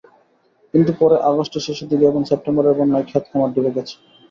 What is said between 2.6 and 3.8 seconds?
বন্যায় খেত-খামার ডুবে